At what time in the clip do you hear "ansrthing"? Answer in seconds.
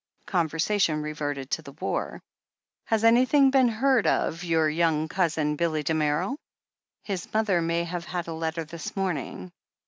3.03-3.51